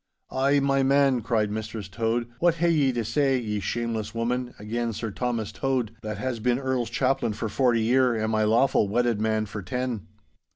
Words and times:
'Ay, 0.31 0.59
my 0.59 0.81
man,' 0.81 1.21
cried 1.21 1.51
Mistress 1.51 1.87
Tode, 1.87 2.27
'what 2.39 2.55
hae 2.55 2.71
ye 2.71 2.91
to 2.91 3.05
say, 3.05 3.37
ye 3.37 3.59
shameless 3.59 4.15
woman, 4.15 4.55
again 4.57 4.93
Sir 4.93 5.11
Thomas 5.11 5.51
Tode, 5.51 5.95
that 6.01 6.17
has 6.17 6.39
been 6.39 6.57
Earl's 6.57 6.89
chaplain 6.89 7.33
for 7.33 7.49
forty 7.49 7.81
year 7.83 8.15
and 8.15 8.31
my 8.31 8.41
lawfu' 8.41 8.89
wedded 8.89 9.21
man 9.21 9.45
for 9.45 9.61
ten? 9.61 10.07